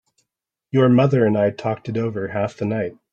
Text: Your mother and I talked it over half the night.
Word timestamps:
Your 0.71 0.89
mother 0.89 1.27
and 1.27 1.37
I 1.37 1.51
talked 1.51 1.87
it 1.87 1.95
over 1.95 2.27
half 2.29 2.57
the 2.57 2.65
night. 2.65 2.97